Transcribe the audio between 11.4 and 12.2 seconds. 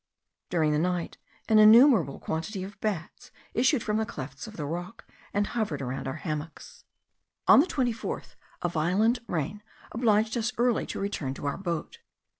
our boat.